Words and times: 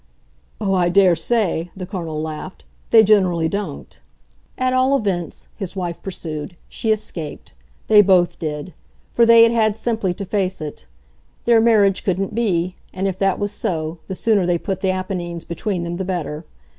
"Oh, 0.59 0.73
I 0.73 0.89
daresay," 0.89 1.69
the 1.77 1.85
Colonel 1.85 2.19
laughed. 2.23 2.65
"They 2.89 3.03
generally 3.03 3.47
don't!" 3.47 4.01
"At 4.57 4.73
all 4.73 4.97
events," 4.97 5.47
his 5.57 5.75
wife 5.75 6.01
pursued, 6.01 6.55
"she 6.67 6.91
escaped 6.91 7.53
they 7.87 8.01
both 8.01 8.39
did; 8.39 8.73
for 9.13 9.27
they 9.27 9.43
had 9.43 9.51
had 9.51 9.77
simply 9.77 10.15
to 10.15 10.25
face 10.25 10.59
it. 10.59 10.87
Their 11.45 11.61
marriage 11.61 12.03
couldn't 12.03 12.33
be, 12.33 12.75
and, 12.91 13.07
if 13.07 13.19
that 13.19 13.37
was 13.37 13.51
so, 13.51 13.99
the 14.07 14.15
sooner 14.15 14.47
they 14.47 14.57
put 14.57 14.81
the 14.81 14.89
Apennines 14.89 15.43
between 15.43 15.83
them 15.83 15.97
the 15.97 16.03
better. 16.03 16.45